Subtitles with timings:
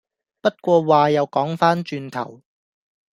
[0.41, 2.41] 不過話又講番轉頭